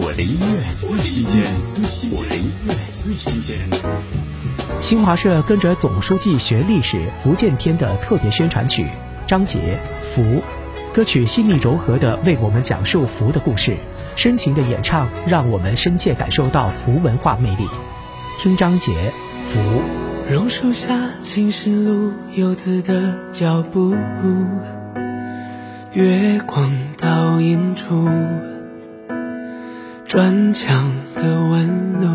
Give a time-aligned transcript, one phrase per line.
[0.00, 1.42] 我的音乐最新鲜，
[2.12, 3.58] 我的音乐最新鲜。
[4.80, 8.86] 新华社跟着总书记学历史福建篇的特别宣传曲，
[9.26, 9.76] 张杰
[10.14, 10.22] 《福》，
[10.94, 13.76] 歌曲细腻柔和的为我们讲述福的故事，
[14.14, 17.66] 深情的演唱让我们深切感受到福文化魅力。
[18.38, 18.92] 听张杰
[19.52, 19.58] 《福》。
[20.30, 23.96] 榕树下，青石路，游子的脚步，
[25.92, 28.08] 月光倒映出
[30.48, 32.08] 砖墙的纹路。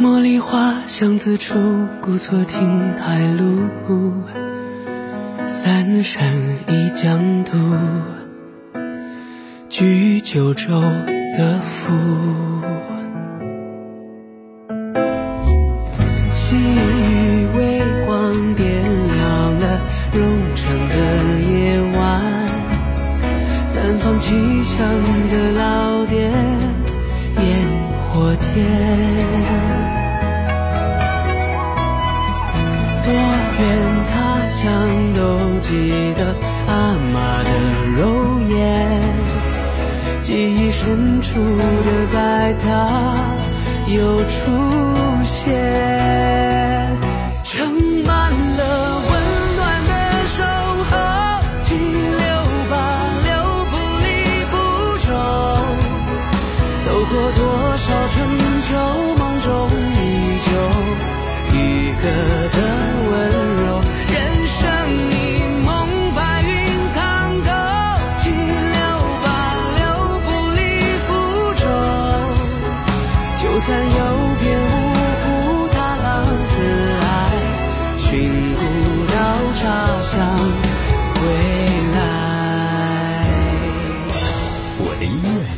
[0.00, 1.58] 茉莉花香自处，
[2.00, 4.12] 古厝亭台路，
[5.46, 6.32] 三山
[6.68, 7.52] 一江渡，
[9.68, 10.80] 居九州
[11.36, 11.92] 的福。
[16.30, 16.54] 细
[24.28, 24.76] 三坊七巷
[25.30, 26.30] 的老店，
[27.36, 27.42] 烟
[28.04, 28.46] 火天。
[33.02, 33.64] 多远
[34.10, 34.12] 他
[34.50, 34.60] 乡
[35.14, 35.20] 都
[35.62, 36.20] 记得
[36.66, 36.72] 阿
[37.10, 37.50] 妈的
[37.96, 38.02] 容
[38.50, 39.00] 颜，
[40.20, 42.66] 记忆深处的白塔
[43.86, 44.36] 又出
[45.24, 46.77] 现。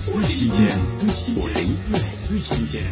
[0.03, 0.67] 最新鲜，
[1.37, 2.83] 我的音乐最新鲜。